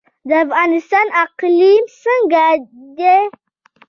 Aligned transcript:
د 0.27 0.29
افغانستان 0.45 1.07
اقلیم 1.23 1.83
څنګه 2.01 2.45
دی؟ 2.97 3.15